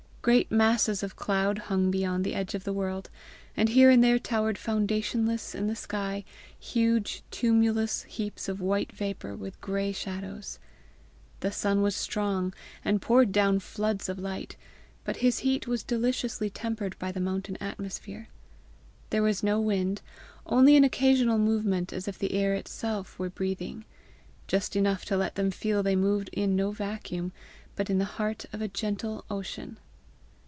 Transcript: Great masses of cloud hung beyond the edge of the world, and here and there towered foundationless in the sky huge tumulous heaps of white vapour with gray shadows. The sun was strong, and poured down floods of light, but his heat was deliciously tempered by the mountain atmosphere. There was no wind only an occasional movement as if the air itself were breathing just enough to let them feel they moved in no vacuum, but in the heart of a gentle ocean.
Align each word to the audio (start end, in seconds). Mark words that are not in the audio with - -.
Great 0.23 0.51
masses 0.51 1.01
of 1.01 1.15
cloud 1.15 1.57
hung 1.57 1.89
beyond 1.89 2.23
the 2.23 2.35
edge 2.35 2.53
of 2.53 2.63
the 2.63 2.71
world, 2.71 3.09
and 3.57 3.69
here 3.69 3.89
and 3.89 4.03
there 4.03 4.19
towered 4.19 4.55
foundationless 4.55 5.55
in 5.55 5.65
the 5.65 5.75
sky 5.75 6.23
huge 6.59 7.23
tumulous 7.31 8.03
heaps 8.03 8.47
of 8.47 8.61
white 8.61 8.91
vapour 8.91 9.35
with 9.35 9.59
gray 9.61 9.91
shadows. 9.91 10.59
The 11.39 11.51
sun 11.51 11.81
was 11.81 11.95
strong, 11.95 12.53
and 12.85 13.01
poured 13.01 13.31
down 13.31 13.61
floods 13.61 14.07
of 14.09 14.19
light, 14.19 14.55
but 15.03 15.17
his 15.25 15.39
heat 15.39 15.65
was 15.65 15.81
deliciously 15.81 16.51
tempered 16.51 16.99
by 16.99 17.11
the 17.11 17.19
mountain 17.19 17.57
atmosphere. 17.59 18.27
There 19.09 19.23
was 19.23 19.41
no 19.41 19.59
wind 19.59 20.03
only 20.45 20.75
an 20.75 20.83
occasional 20.83 21.39
movement 21.39 21.91
as 21.91 22.07
if 22.07 22.19
the 22.19 22.33
air 22.33 22.53
itself 22.53 23.17
were 23.17 23.31
breathing 23.31 23.85
just 24.47 24.75
enough 24.75 25.03
to 25.05 25.17
let 25.17 25.33
them 25.33 25.49
feel 25.49 25.81
they 25.81 25.95
moved 25.95 26.29
in 26.31 26.55
no 26.55 26.69
vacuum, 26.69 27.31
but 27.75 27.89
in 27.89 27.97
the 27.97 28.05
heart 28.21 28.45
of 28.53 28.61
a 28.61 28.67
gentle 28.67 29.25
ocean. 29.27 29.79